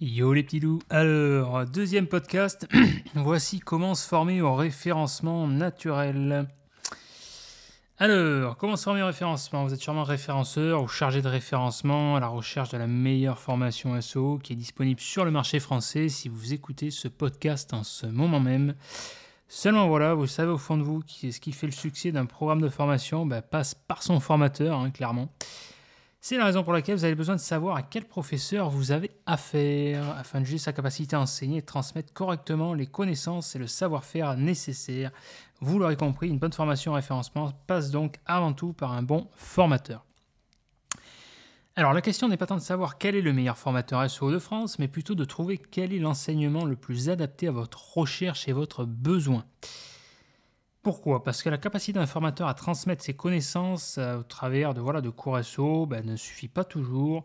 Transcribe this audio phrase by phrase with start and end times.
[0.00, 0.80] Yo les petits loups.
[0.90, 2.66] Alors, deuxième podcast.
[3.14, 6.48] Voici comment se former au référencement naturel.
[7.98, 9.64] Alors, comment se former au référencement?
[9.64, 13.98] Vous êtes sûrement référenceur ou chargé de référencement à la recherche de la meilleure formation
[14.00, 18.06] SEO qui est disponible sur le marché français si vous écoutez ce podcast en ce
[18.06, 18.74] moment même.
[19.46, 22.26] Seulement voilà, vous savez au fond de vous que ce qui fait le succès d'un
[22.26, 23.26] programme de formation?
[23.26, 25.28] Bah, passe par son formateur, hein, clairement.
[26.26, 29.10] C'est la raison pour laquelle vous avez besoin de savoir à quel professeur vous avez
[29.26, 33.66] affaire afin de juger sa capacité à enseigner et transmettre correctement les connaissances et le
[33.66, 35.10] savoir-faire nécessaires.
[35.60, 39.28] Vous l'aurez compris, une bonne formation en référencement passe donc avant tout par un bon
[39.36, 40.06] formateur.
[41.76, 44.38] Alors la question n'est pas tant de savoir quel est le meilleur formateur SEO de
[44.38, 48.52] France, mais plutôt de trouver quel est l'enseignement le plus adapté à votre recherche et
[48.52, 49.44] votre besoin.
[50.84, 51.24] Pourquoi?
[51.24, 55.00] Parce que la capacité d'un formateur à transmettre ses connaissances euh, au travers de, voilà,
[55.00, 57.24] de cours SO ben, ne suffit pas toujours.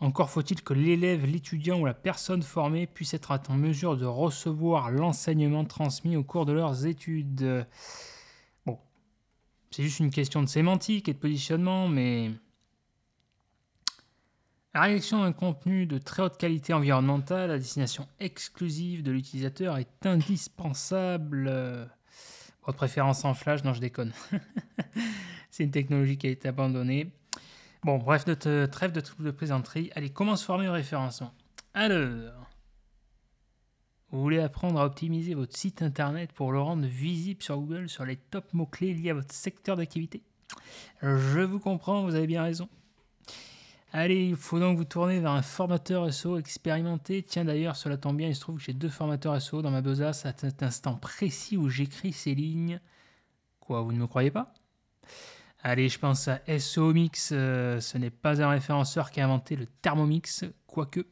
[0.00, 4.90] Encore faut-il que l'élève, l'étudiant ou la personne formée puisse être en mesure de recevoir
[4.90, 7.66] l'enseignement transmis au cours de leurs études.
[8.66, 8.80] Bon,
[9.70, 12.32] c'est juste une question de sémantique et de positionnement, mais
[14.74, 20.04] la rédaction d'un contenu de très haute qualité environnementale à destination exclusive de l'utilisateur est
[20.04, 21.88] indispensable.
[22.68, 24.12] Votre préférence en flash Non, je déconne.
[25.50, 27.10] c'est une technologie qui a été abandonnée.
[27.82, 28.34] Bon, bref, de
[28.66, 29.90] trêve de, de plaisanterie.
[29.94, 31.32] Allez, comment se former au référencement
[31.72, 32.46] Alors,
[34.10, 38.04] vous voulez apprendre à optimiser votre site internet pour le rendre visible sur Google sur
[38.04, 40.22] les top mots-clés liés à votre secteur d'activité?
[41.00, 42.68] Je vous comprends, vous avez bien raison.
[43.92, 47.22] Allez, il faut donc vous tourner vers un formateur SEO expérimenté.
[47.22, 49.80] Tiens d'ailleurs, cela tombe bien, il se trouve que j'ai deux formateurs SEO dans ma
[49.80, 52.80] besace à cet instant précis où j'écris ces lignes.
[53.60, 54.52] Quoi, vous ne me croyez pas?
[55.62, 57.30] Allez, je pense à SEO Mix.
[57.32, 61.06] Euh, ce n'est pas un référenceur qui a inventé le Thermomix, quoique.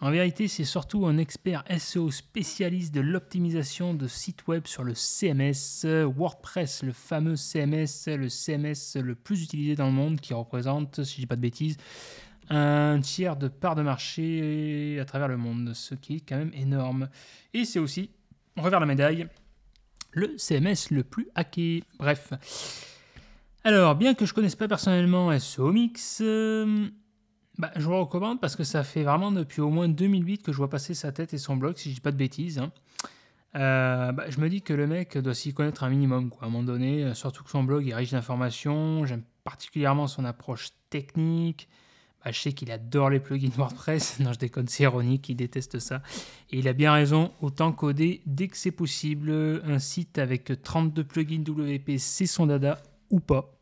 [0.00, 4.94] En vérité, c'est surtout un expert SEO spécialiste de l'optimisation de sites web sur le
[4.94, 11.04] CMS, WordPress, le fameux CMS, le CMS le plus utilisé dans le monde, qui représente,
[11.04, 11.76] si je dis pas de bêtises,
[12.48, 16.52] un tiers de part de marché à travers le monde, ce qui est quand même
[16.54, 17.08] énorme.
[17.54, 18.10] Et c'est aussi,
[18.56, 19.28] revers la médaille,
[20.12, 21.84] le CMS le plus hacké.
[21.98, 22.32] Bref.
[23.62, 26.88] Alors, bien que je connaisse pas personnellement SEO Mix, euh,
[27.58, 30.56] bah, je vous recommande parce que ça fait vraiment depuis au moins 2008 que je
[30.56, 32.58] vois passer sa tête et son blog, si je dis pas de bêtises.
[32.58, 32.72] Hein.
[33.56, 36.48] Euh, bah, je me dis que le mec doit s'y connaître un minimum, à un
[36.48, 39.04] moment donné, euh, surtout que son blog est riche d'informations.
[39.04, 41.68] J'aime particulièrement son approche technique.
[42.24, 44.20] Bah, je sais qu'il adore les plugins WordPress.
[44.20, 46.02] non, je déconne, c'est ironique, il déteste ça.
[46.50, 49.32] Et il a bien raison, autant coder dès que c'est possible.
[49.64, 52.78] Un site avec 32 plugins WP, c'est son dada
[53.10, 53.52] ou pas.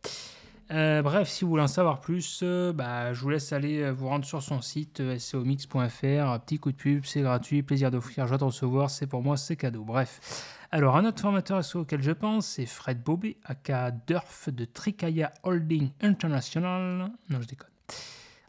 [0.71, 3.91] Euh, bref, si vous voulez en savoir plus, euh, bah, je vous laisse aller euh,
[3.91, 6.41] vous rendre sur son site seomix.fr.
[6.41, 9.57] Petit coup de pub, c'est gratuit, plaisir d'offrir, joie de recevoir, c'est pour moi, c'est
[9.57, 9.83] cadeau.
[9.83, 10.55] Bref.
[10.71, 15.33] Alors, un autre formateur SEO auquel je pense, c'est Fred Bobé, aka Durf de Tricaya
[15.43, 17.11] Holding International.
[17.31, 17.71] Non, je déconne.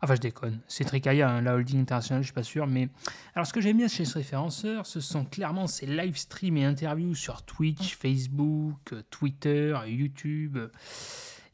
[0.02, 0.60] Enfin, je déconne.
[0.68, 2.68] C'est Tricaya, hein, la holding internationale, je suis pas sûr.
[2.68, 2.90] Mais
[3.36, 6.66] alors, ce que j'aime bien chez ce référenceur, ce sont clairement ses live streams et
[6.66, 10.58] interviews sur Twitch, Facebook, Twitter, YouTube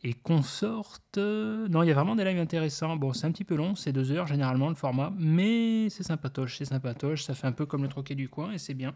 [0.06, 1.18] et consorte.
[1.18, 2.96] Non, il y a vraiment des lives intéressants.
[2.96, 6.60] Bon, c'est un petit peu long, c'est deux heures généralement le format, mais c'est sympatoche,
[6.60, 7.24] c'est sympatoche.
[7.24, 8.94] Ça fait un peu comme le troquet du coin et c'est bien.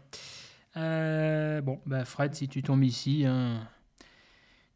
[0.76, 3.60] Euh, bon, bah Fred, si tu tombes ici, hein,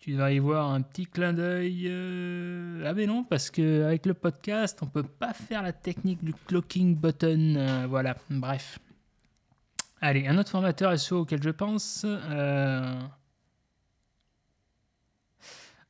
[0.00, 1.86] tu vas y voir un petit clin d'œil.
[1.86, 6.34] Euh, ah mais non, parce qu'avec le podcast, on peut pas faire la technique du
[6.34, 7.54] clocking button.
[7.56, 8.80] Euh, voilà, bref.
[10.00, 12.04] Allez, un autre formateur SEO auquel je pense.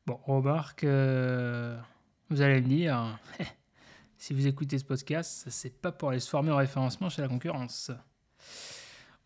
[0.07, 3.19] Bon, remarque, vous allez me dire,
[4.19, 7.29] si vous écoutez ce podcast, c'est pas pour aller se former en référencement chez la
[7.29, 7.91] concurrence.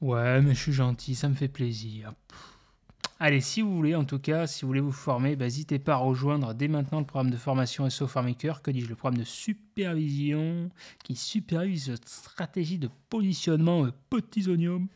[0.01, 2.13] Ouais, mais je suis gentil, ça me fait plaisir.
[3.21, 5.95] Allez, si vous voulez, en tout cas, si vous voulez vous former, bah, n'hésitez pas
[5.95, 9.25] à rejoindre dès maintenant le programme de formation SO Farmaker, que dis-je, le programme de
[9.25, 10.71] supervision
[11.03, 14.87] qui supervise votre stratégie de positionnement euh, petits oignons.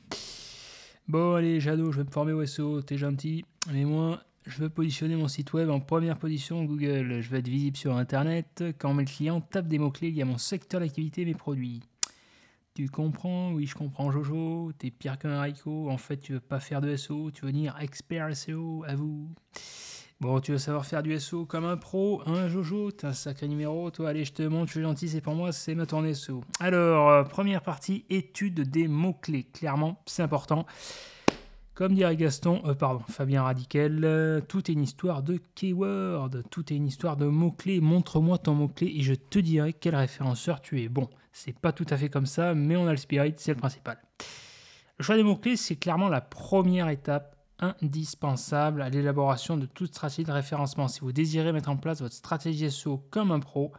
[1.08, 4.69] Bon, allez, Jado, je vais me former au SO, t'es gentil, mais moi, je veux
[4.69, 7.21] positionner mon site web en première position Google.
[7.21, 8.65] Je veux être visible sur Internet.
[8.79, 11.81] Quand mes clients tapent des mots-clés il y a mon secteur d'activité, mes produits.
[12.75, 13.53] Tu comprends?
[13.53, 14.73] Oui, je comprends, Jojo.
[14.79, 15.91] T'es pire qu'un haricot.
[15.91, 17.31] En fait, tu veux pas faire de SEO.
[17.31, 19.29] Tu veux devenir expert SEO, à vous.
[20.23, 22.93] Bon, tu veux savoir faire du SEO comme un pro, hein, Jojo?
[22.93, 24.09] T'as un sacré numéro, toi.
[24.09, 26.45] Allez, je te montre, je suis gentil, c'est pour moi, c'est ma tournée SEO.
[26.61, 29.45] Alors, euh, première partie, étude des mots-clés.
[29.53, 30.65] Clairement, c'est important.
[31.75, 36.71] Comme dirait Gaston, euh, pardon, Fabien Radical, euh, tout est une histoire de keyword, tout
[36.71, 37.81] est une histoire de mots-clés.
[37.81, 40.89] Montre-moi ton mot-clé et je te dirai quel référenceur tu es.
[40.89, 43.59] Bon, C'est pas tout à fait comme ça, mais on a le spirit, c'est le
[43.59, 43.97] principal.
[44.99, 50.27] Le choix des mots-clés, c'est clairement la première étape indispensable à l'élaboration de toute stratégie
[50.27, 50.89] de référencement.
[50.89, 53.73] Si vous désirez mettre en place votre stratégie SEO comme un pro,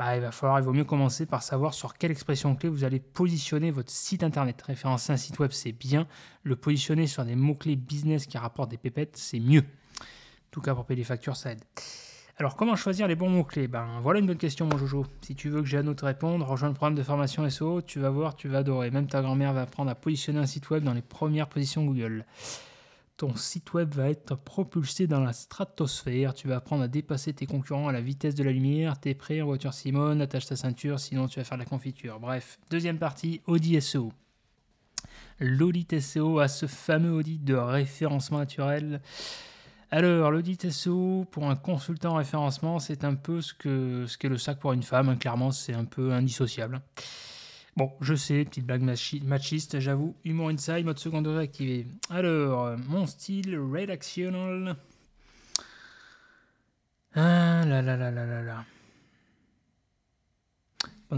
[0.00, 2.84] bah, il va falloir, il vaut mieux commencer par savoir sur quelle expression clé vous
[2.84, 4.62] allez positionner votre site internet.
[4.62, 6.06] Référencer un site web, c'est bien.
[6.42, 9.60] Le positionner sur des mots-clés business qui rapportent des pépettes, c'est mieux.
[9.60, 11.60] En tout cas, pour payer les factures, ça aide.
[12.38, 13.68] Alors, comment choisir les bons mots-clés?
[13.68, 15.04] Ben, voilà une bonne question, mon Jojo.
[15.20, 18.08] Si tu veux que à te répondre, rejoins le programme de formation SEO, tu vas
[18.08, 18.90] voir, tu vas adorer.
[18.90, 22.24] Même ta grand-mère va apprendre à positionner un site web dans les premières positions Google
[23.20, 26.32] ton site web va être propulsé dans la stratosphère.
[26.32, 28.98] Tu vas apprendre à dépasser tes concurrents à la vitesse de la lumière.
[28.98, 32.18] T'es prêt en voiture Simone, attache ta ceinture, sinon tu vas faire de la confiture.
[32.18, 34.10] Bref, deuxième partie, audit SEO.
[35.38, 39.02] L'audit SEO a ce fameux audit de référencement naturel.
[39.90, 44.30] Alors, l'audit SEO pour un consultant en référencement, c'est un peu ce que ce qu'est
[44.30, 45.18] le sac pour une femme.
[45.18, 46.80] Clairement, c'est un peu indissociable.
[47.76, 50.14] Bon, je sais, petite blague machiste, j'avoue.
[50.24, 51.86] Humour inside, mode second degré activé.
[52.10, 54.76] Alors, mon style rédactionnel.
[57.14, 58.64] Ah là là là là là là.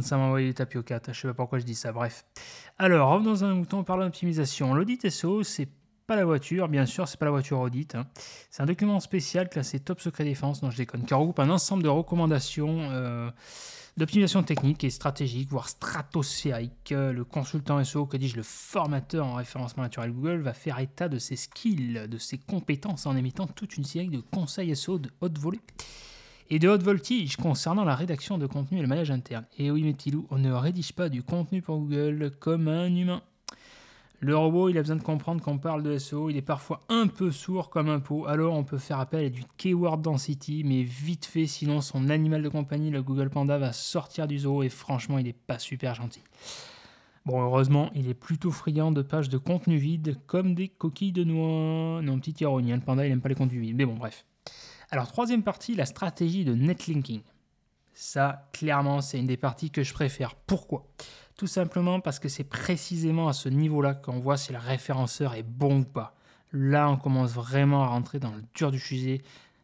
[0.01, 2.25] ça m'a envoyé des tapioca, je sais pas pourquoi je dis ça, bref.
[2.79, 4.75] Alors, revenons dans un mouton, parlant d'optimisation.
[4.75, 5.69] L'audit SEO, c'est
[6.13, 7.95] pas la voiture, bien sûr, c'est pas la voiture audit.
[7.95, 8.07] Hein.
[8.51, 11.83] C'est un document spécial classé top secret défense, non je déconne, qui regroupe un ensemble
[11.83, 12.91] de recommandations.
[12.91, 13.31] Euh,
[13.97, 16.91] d'optimisation technique et stratégique, voire stratosphérique.
[16.91, 21.19] Le consultant SEO, que dis-je, le formateur en référencement naturel Google, va faire état de
[21.19, 25.39] ses skills, de ses compétences en émettant toute une série de conseils SEO de haute
[25.39, 25.61] volée
[26.51, 29.47] et de haute voltige concernant la rédaction de contenu et le manage interne.
[29.57, 32.95] Et oui, mes petits loups, on ne rédige pas du contenu pour Google comme un
[32.95, 33.23] humain.
[34.25, 37.09] Le robot, il a besoin de comprendre qu'on parle de SEO, il est parfois un
[37.09, 40.85] peu sourd comme un pot, alors on peut faire appel à du keyword density, mais
[40.85, 44.69] vite fait, sinon son animal de compagnie, le Google Panda, va sortir du zoo et
[44.69, 46.23] franchement, il n'est pas super gentil.
[47.27, 51.25] Bon, heureusement, il est plutôt friand de pages de contenu vide, comme des coquilles de
[51.25, 52.01] noix.
[52.01, 54.25] Non, petite ironie, hein, le panda, il n'aime pas les contenus vides, mais bon, bref.
[54.93, 57.23] Alors, troisième partie, la stratégie de netlinking.
[57.93, 60.37] Ça, clairement, c'est une des parties que je préfère.
[60.37, 60.87] Pourquoi?
[61.43, 65.43] Tout simplement parce que c'est précisément à ce niveau-là qu'on voit si le référenceur est
[65.43, 66.15] bon ou pas.
[66.53, 69.23] Là, on commence vraiment à rentrer dans le dur du sujet.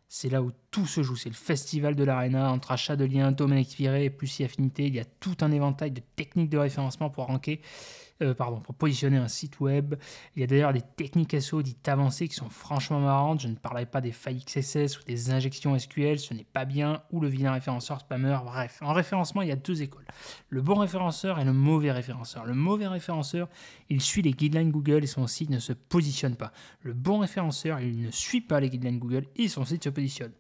[0.09, 1.15] C'est là où tout se joue.
[1.15, 4.89] C'est le festival de l'arena entre achat de liens, domaine expiré plus si affinité.
[4.89, 7.61] Il y a tout un éventail de techniques de référencement pour ranker.
[8.21, 9.95] Euh, pardon, pour positionner un site web.
[10.35, 13.41] Il y a d'ailleurs des techniques SEO dites avancées qui sont franchement marrantes.
[13.41, 17.03] Je ne parlerai pas des failles XSS ou des injections SQL, ce n'est pas bien,
[17.13, 18.37] ou le vilain référenceur spammer.
[18.45, 20.07] Bref, en référencement, il y a deux écoles.
[20.49, 22.45] Le bon référenceur et le mauvais référenceur.
[22.45, 23.49] Le mauvais référenceur,
[23.89, 26.53] il suit les guidelines Google et son site ne se positionne pas.
[26.83, 30.33] Le bon référenceur, il ne suit pas les guidelines Google et son site se positionne.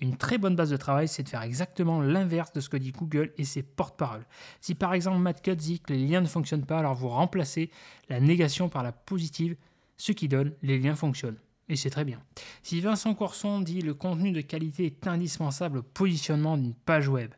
[0.00, 2.92] Une très bonne base de travail, c'est de faire exactement l'inverse de ce que dit
[2.92, 4.26] Google et ses porte-paroles.
[4.60, 7.70] Si par exemple Matt Cut dit que les liens ne fonctionnent pas, alors vous remplacez
[8.08, 9.56] la négation par la positive,
[9.96, 11.38] ce qui donne les liens fonctionnent.
[11.68, 12.20] Et c'est très bien.
[12.62, 17.32] Si Vincent Courson dit le contenu de qualité est indispensable au positionnement d'une page web,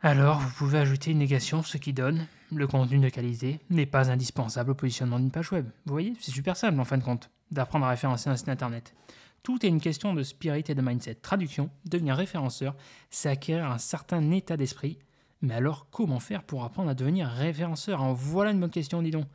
[0.00, 4.10] alors vous pouvez ajouter une négation, ce qui donne le contenu de qualité n'est pas
[4.10, 5.66] indispensable au positionnement d'une page web.
[5.86, 8.94] Vous voyez, c'est super simple en fin de compte d'apprendre à référencer un site internet.
[9.42, 11.16] Tout est une question de spirit et de mindset.
[11.16, 12.76] Traduction, devenir référenceur,
[13.10, 14.98] c'est acquérir un certain état d'esprit.
[15.40, 18.00] Mais alors, comment faire pour apprendre à devenir référenceur?
[18.00, 19.26] En voilà une bonne question, dis donc.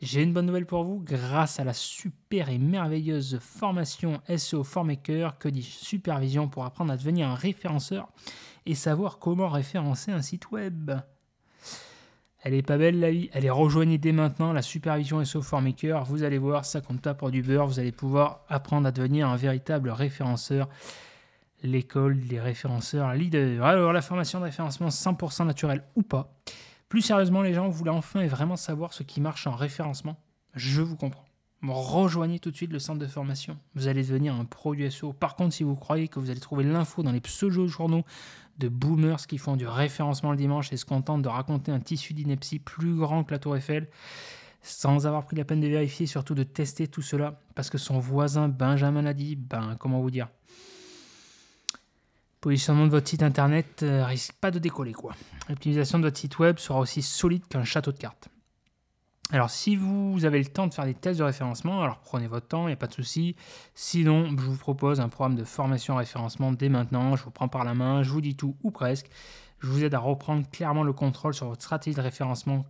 [0.00, 1.00] J'ai une bonne nouvelle pour vous.
[1.00, 6.96] Grâce à la super et merveilleuse formation SEO Formaker, que dit supervision pour apprendre à
[6.96, 8.08] devenir un référenceur
[8.66, 10.92] et savoir comment référencer un site web.
[12.46, 13.28] Elle est pas belle la vie.
[13.32, 14.52] Elle est rejoignée dès maintenant.
[14.52, 16.04] La supervision SEO Formaker.
[16.04, 17.66] Vous allez voir, ça compte pas pour du beurre.
[17.66, 20.68] Vous allez pouvoir apprendre à devenir un véritable référenceur.
[21.64, 23.64] L'école des référenceurs leader.
[23.64, 26.36] Alors, la formation de référencement 100% naturel ou pas.
[26.88, 30.16] Plus sérieusement, les gens, vous voulez enfin et vraiment savoir ce qui marche en référencement
[30.54, 31.26] Je vous comprends.
[31.64, 33.58] Rejoignez tout de suite le centre de formation.
[33.74, 35.12] Vous allez devenir un pro du SEO.
[35.12, 38.04] Par contre, si vous croyez que vous allez trouver l'info dans les pseudo-journaux
[38.58, 42.14] de boomers qui font du référencement le dimanche et se contentent de raconter un tissu
[42.14, 43.88] d'ineptie plus grand que la Tour Eiffel,
[44.62, 47.98] sans avoir pris la peine de vérifier, surtout de tester tout cela, parce que son
[47.98, 50.28] voisin Benjamin l'a dit, ben comment vous dire
[52.40, 55.14] Positionnement de votre site internet euh, risque pas de décoller quoi.
[55.48, 58.28] L'optimisation de votre site web sera aussi solide qu'un château de cartes.
[59.32, 62.46] Alors, si vous avez le temps de faire des tests de référencement, alors prenez votre
[62.46, 63.34] temps, il n'y a pas de souci.
[63.74, 67.16] Sinon, je vous propose un programme de formation en référencement dès maintenant.
[67.16, 69.10] Je vous prends par la main, je vous dis tout ou presque.
[69.58, 72.66] Je vous aide à reprendre clairement le contrôle sur votre stratégie de référencement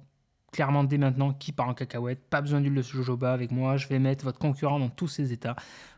[0.52, 2.30] clairement dès maintenant qui part en cacahuète.
[2.30, 3.76] Pas besoin d'huile de jojoba avec moi.
[3.76, 5.56] Je vais mettre votre concurrent dans tous ses états.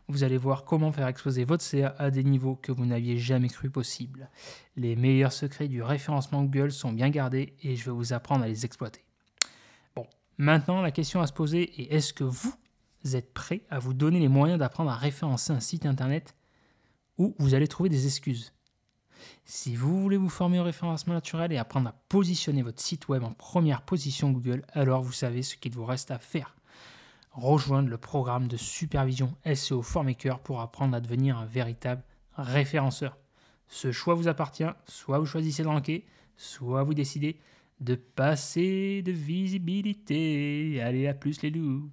[0.09, 3.47] Vous allez voir comment faire exploser votre CA à des niveaux que vous n'aviez jamais
[3.47, 4.29] cru possible.
[4.75, 8.47] Les meilleurs secrets du référencement Google sont bien gardés et je vais vous apprendre à
[8.47, 9.05] les exploiter.
[10.39, 12.55] Maintenant la question à se poser est est-ce que vous
[13.13, 16.33] êtes prêt à vous donner les moyens d'apprendre à référencer un site internet
[17.17, 18.53] ou vous allez trouver des excuses?
[19.43, 23.21] Si vous voulez vous former au référencement naturel et apprendre à positionner votre site web
[23.21, 26.55] en première position Google, alors vous savez ce qu'il vous reste à faire.
[27.31, 32.01] Rejoindre le programme de supervision SEO ForMaker pour apprendre à devenir un véritable
[32.37, 33.17] référenceur.
[33.67, 36.05] Ce choix vous appartient, soit vous choisissez de ranker,
[36.37, 37.41] soit vous décidez
[37.79, 40.81] de passer de visibilité.
[40.81, 41.89] Allez, à plus les loups